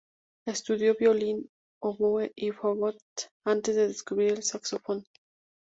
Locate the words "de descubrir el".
3.75-4.41